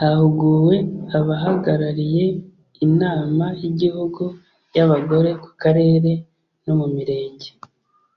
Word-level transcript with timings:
Hahuguwe 0.00 0.76
abahagarariye 1.18 2.24
Inama 2.86 3.44
y’Igihugu 3.60 4.22
y’Abagore 4.76 5.30
ku 5.42 5.50
karere 5.62 6.10
no 6.64 6.74
mu 6.80 6.86
mirenge 6.94 7.48